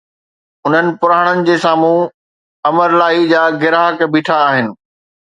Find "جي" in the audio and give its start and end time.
1.49-1.57